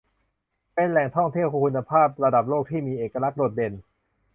[0.75, 3.73] เป็นแหล่งท่องเที่ยวคุณภาพระดับโลกที่มีเอกลักษณ์โดดเด่น